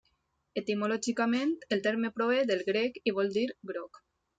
Etimològicament 0.61 1.53
el 1.77 1.85
terme 1.91 2.13
prové 2.19 2.43
del 2.53 2.67
grec 2.75 3.01
i 3.13 3.19
vol 3.21 3.35
dir 3.41 3.51
groc. 3.75 4.07